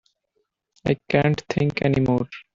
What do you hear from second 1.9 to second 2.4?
more.